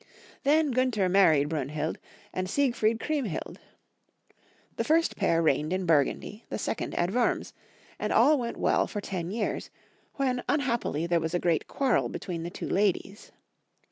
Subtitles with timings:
[0.41, 1.99] Then Gunther married Brunhild,
[2.33, 3.59] and Siegfiried Chriemhild.
[4.77, 7.53] The first pair reigned in Burgimdy, the second at Wurms,
[7.99, 9.69] and all went well for ten years,
[10.15, 13.31] when imhappUy there was a great quarrel between the two ladies.